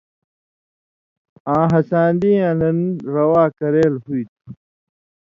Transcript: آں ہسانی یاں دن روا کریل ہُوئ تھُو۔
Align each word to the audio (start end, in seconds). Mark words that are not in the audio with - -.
آں 1.53 1.65
ہسانی 1.73 2.31
یاں 2.41 2.55
دن 2.59 2.77
روا 3.13 3.43
کریل 3.57 3.93
ہُوئ 4.03 4.23
تھُو۔ 4.29 4.39